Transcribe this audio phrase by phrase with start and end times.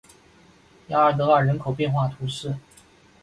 [0.87, 2.55] 雅尔德尔人口变化图示